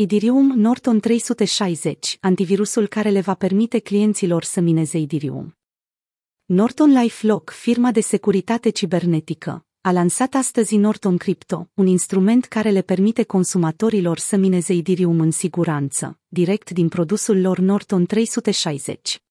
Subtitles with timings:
[0.00, 5.56] Idirium Norton 360, antivirusul care le va permite clienților să mineze Idirium.
[6.44, 12.82] Norton LifeLock, firma de securitate cibernetică, a lansat astăzi Norton Crypto, un instrument care le
[12.82, 19.22] permite consumatorilor să mineze Idirium în siguranță, direct din produsul lor Norton 360.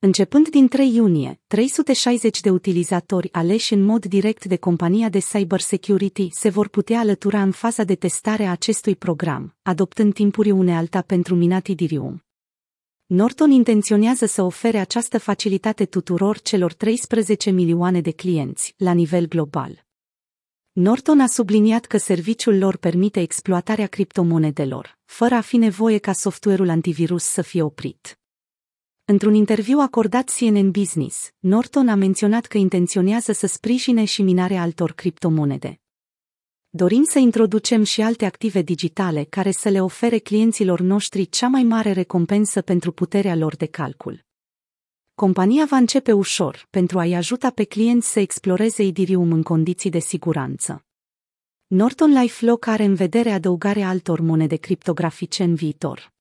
[0.00, 6.28] Începând din 3 iunie, 360 de utilizatori aleși în mod direct de compania de cybersecurity
[6.30, 11.34] se vor putea alătura în faza de testare a acestui program, adoptând timpuri unealta pentru
[11.34, 12.24] minat Idirium.
[13.06, 19.86] Norton intenționează să ofere această facilitate tuturor celor 13 milioane de clienți, la nivel global.
[20.72, 26.68] Norton a subliniat că serviciul lor permite exploatarea criptomonedelor, fără a fi nevoie ca software-ul
[26.68, 28.17] antivirus să fie oprit.
[29.10, 34.92] Într-un interviu acordat CNN Business, Norton a menționat că intenționează să sprijine și minarea altor
[34.92, 35.80] criptomonede.
[36.68, 41.62] Dorim să introducem și alte active digitale care să le ofere clienților noștri cea mai
[41.62, 44.24] mare recompensă pentru puterea lor de calcul.
[45.14, 49.98] Compania va începe ușor pentru a-i ajuta pe clienți să exploreze Idirium în condiții de
[49.98, 50.84] siguranță.
[51.66, 56.16] Norton LifeLock are în vedere adăugarea altor monede criptografice în viitor.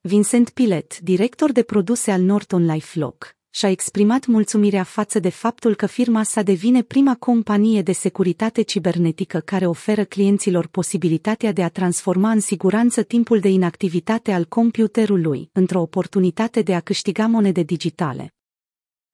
[0.00, 5.86] Vincent Pilet, director de produse al Norton LifeLock, și-a exprimat mulțumirea față de faptul că
[5.86, 12.30] firma sa devine prima companie de securitate cibernetică care oferă clienților posibilitatea de a transforma
[12.30, 18.34] în siguranță timpul de inactivitate al computerului într-o oportunitate de a câștiga monede digitale.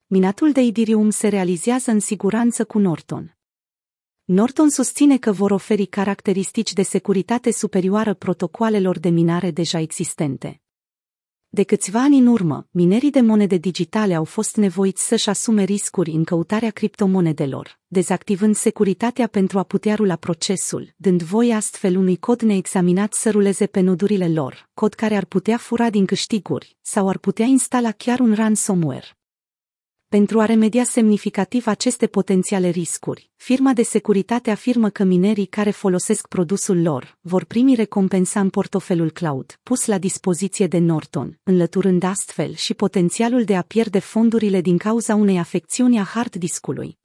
[0.06, 3.36] Minatul de Idirium se realizează în siguranță cu Norton.
[4.24, 10.58] Norton susține că vor oferi caracteristici de securitate superioară protocoalelor de minare deja existente.
[11.54, 16.10] De câțiva ani în urmă, minerii de monede digitale au fost nevoiți să-și asume riscuri
[16.10, 22.42] în căutarea criptomonedelor, dezactivând securitatea pentru a putea rula procesul, dând voie astfel unui cod
[22.42, 27.18] neexaminat să ruleze pe nodurile lor, cod care ar putea fura din câștiguri, sau ar
[27.18, 29.16] putea instala chiar un ransomware.
[30.14, 36.28] Pentru a remedia semnificativ aceste potențiale riscuri, firma de securitate afirmă că minerii care folosesc
[36.28, 42.54] produsul lor vor primi recompensa în portofelul cloud, pus la dispoziție de Norton, înlăturând astfel
[42.54, 46.98] și potențialul de a pierde fondurile din cauza unei afecțiuni a hard discului.